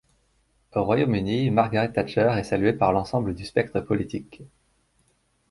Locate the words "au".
0.73-0.83